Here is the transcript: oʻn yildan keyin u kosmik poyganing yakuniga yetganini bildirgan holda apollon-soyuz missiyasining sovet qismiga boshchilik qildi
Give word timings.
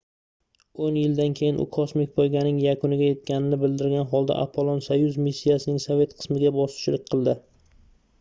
oʻn 0.85 0.95
yildan 0.99 1.33
keyin 1.39 1.57
u 1.63 1.65
kosmik 1.75 2.15
poyganing 2.15 2.61
yakuniga 2.63 3.09
yetganini 3.09 3.59
bildirgan 3.65 4.07
holda 4.13 4.37
apollon-soyuz 4.45 5.19
missiyasining 5.27 5.83
sovet 5.85 6.17
qismiga 6.23 6.53
boshchilik 6.57 7.05
qildi 7.13 7.37